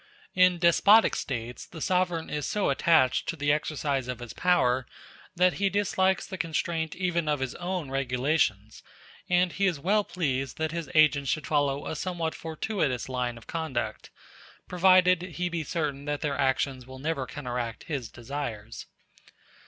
[0.33, 4.87] In despotic States the sovereign is so attached to the exercise of his power,
[5.35, 8.81] that he dislikes the constraint even of his own regulations;
[9.29, 13.45] and he is well pleased that his agents should follow a somewhat fortuitous line of
[13.45, 14.09] conduct,
[14.67, 18.87] provided he be certain that their actions will never counteract his desires.